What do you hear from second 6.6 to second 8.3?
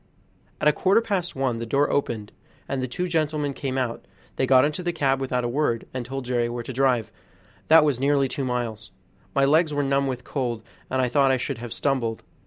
to drive, that was nearly